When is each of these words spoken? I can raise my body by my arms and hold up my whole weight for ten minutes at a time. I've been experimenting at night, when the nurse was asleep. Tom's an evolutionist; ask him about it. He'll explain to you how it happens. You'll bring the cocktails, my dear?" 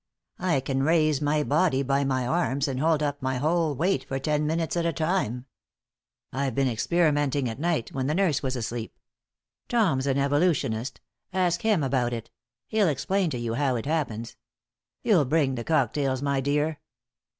I 0.39 0.61
can 0.61 0.81
raise 0.81 1.21
my 1.21 1.43
body 1.43 1.83
by 1.83 2.03
my 2.03 2.25
arms 2.25 2.67
and 2.67 2.79
hold 2.79 3.03
up 3.03 3.21
my 3.21 3.37
whole 3.37 3.75
weight 3.75 4.03
for 4.03 4.17
ten 4.17 4.47
minutes 4.47 4.75
at 4.75 4.83
a 4.83 4.91
time. 4.91 5.45
I've 6.33 6.55
been 6.55 6.67
experimenting 6.67 7.47
at 7.47 7.59
night, 7.59 7.91
when 7.93 8.07
the 8.07 8.15
nurse 8.15 8.41
was 8.41 8.55
asleep. 8.55 8.97
Tom's 9.69 10.07
an 10.07 10.17
evolutionist; 10.17 11.01
ask 11.33 11.61
him 11.61 11.83
about 11.83 12.13
it. 12.13 12.31
He'll 12.65 12.87
explain 12.87 13.29
to 13.29 13.37
you 13.37 13.53
how 13.53 13.75
it 13.75 13.85
happens. 13.85 14.35
You'll 15.03 15.23
bring 15.23 15.53
the 15.53 15.63
cocktails, 15.63 16.23
my 16.23 16.41
dear?" 16.41 16.79